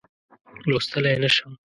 لوستلای 0.69 1.15
نه 1.23 1.29
شم. 1.35 1.51